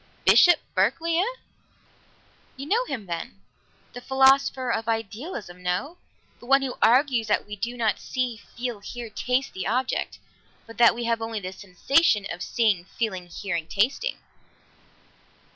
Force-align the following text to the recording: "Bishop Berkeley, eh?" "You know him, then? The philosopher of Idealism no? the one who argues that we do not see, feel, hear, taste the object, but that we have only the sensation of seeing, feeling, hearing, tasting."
"Bishop 0.25 0.59
Berkeley, 0.73 1.19
eh?" 1.19 1.23
"You 2.57 2.65
know 2.65 2.85
him, 2.85 3.05
then? 3.05 3.39
The 3.93 4.01
philosopher 4.01 4.71
of 4.71 4.87
Idealism 4.87 5.61
no? 5.61 5.97
the 6.39 6.47
one 6.47 6.63
who 6.63 6.75
argues 6.81 7.27
that 7.27 7.45
we 7.45 7.55
do 7.55 7.77
not 7.77 7.99
see, 7.99 8.37
feel, 8.57 8.79
hear, 8.79 9.11
taste 9.11 9.53
the 9.53 9.67
object, 9.67 10.17
but 10.65 10.79
that 10.79 10.95
we 10.95 11.03
have 11.03 11.21
only 11.21 11.39
the 11.39 11.53
sensation 11.53 12.25
of 12.31 12.41
seeing, 12.41 12.85
feeling, 12.85 13.27
hearing, 13.27 13.67
tasting." 13.67 14.17